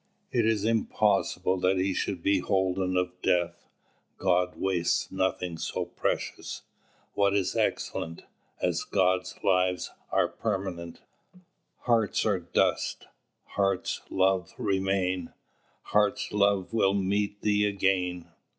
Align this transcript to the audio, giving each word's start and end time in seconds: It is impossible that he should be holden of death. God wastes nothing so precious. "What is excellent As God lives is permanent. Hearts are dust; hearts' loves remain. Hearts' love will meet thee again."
It 0.31 0.47
is 0.47 0.65
impossible 0.65 1.57
that 1.59 1.77
he 1.77 1.93
should 1.93 2.23
be 2.23 2.39
holden 2.39 2.97
of 2.97 3.21
death. 3.21 3.67
God 4.17 4.55
wastes 4.57 5.11
nothing 5.11 5.59
so 5.59 5.85
precious. 5.85 6.63
"What 7.13 7.35
is 7.35 7.55
excellent 7.55 8.23
As 8.59 8.83
God 8.83 9.29
lives 9.43 9.91
is 10.11 10.29
permanent. 10.39 11.01
Hearts 11.81 12.25
are 12.25 12.39
dust; 12.39 13.09
hearts' 13.49 14.01
loves 14.09 14.55
remain. 14.57 15.33
Hearts' 15.83 16.31
love 16.31 16.73
will 16.73 16.95
meet 16.95 17.39
thee 17.41 17.67
again." 17.67 18.27